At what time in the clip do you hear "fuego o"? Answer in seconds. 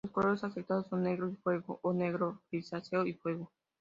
1.35-1.93